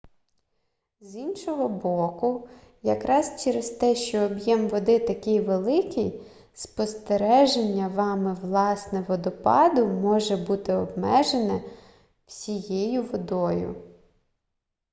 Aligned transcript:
з 1.01 1.15
іншого 1.15 1.69
боку 1.69 2.47
якраз 2.83 3.43
через 3.43 3.69
те 3.69 3.95
що 3.95 4.21
об'єм 4.21 4.67
води 4.67 4.99
такий 4.99 5.39
великий 5.39 6.21
спостереження 6.53 7.87
вами 7.87 8.33
власне 8.33 9.01
водопаду 9.07 9.85
може 9.87 10.37
бути 10.37 10.73
обмежене 10.73 11.63
всією 12.27 13.03
водою 13.03 13.75